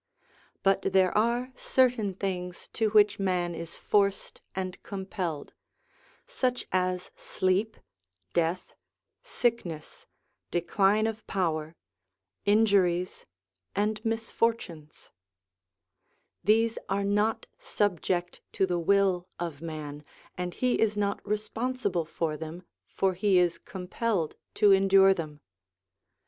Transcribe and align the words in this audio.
But 0.63 0.81
there 0.81 1.15
are 1.15 1.51
certain 1.55 2.15
things 2.15 2.67
to 2.73 2.89
which 2.89 3.19
man 3.19 3.53
is 3.53 3.77
forced 3.77 4.41
and 4.55 4.81
compelled: 4.81 5.53
such 6.25 6.65
as 6.71 7.11
sleep, 7.15 7.77
death, 8.33 8.73
sickness, 9.21 10.07
decline 10.49 11.05
of 11.05 11.27
power, 11.27 11.75
injuries, 12.45 13.27
and 13.75 14.03
misfortunes; 14.03 15.11
these 16.43 16.79
are 16.89 17.03
not 17.05 17.45
sub 17.59 18.01
ject 18.01 18.41
to 18.53 18.65
the 18.65 18.79
will 18.79 19.27
of 19.37 19.61
man, 19.61 20.03
and 20.35 20.55
he 20.55 20.79
is 20.79 20.97
not 20.97 21.23
responsible 21.23 22.05
for 22.05 22.35
them, 22.35 22.63
for 22.89 23.13
he 23.13 23.37
is 23.37 23.59
compelled 23.59 24.35
to 24.55 24.71
endure 24.71 25.13
them. 25.13 25.41